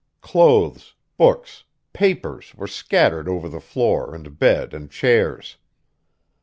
[0.19, 1.63] Clothes, books,
[1.93, 5.57] papers, were scattered over the floor and bed and chairs.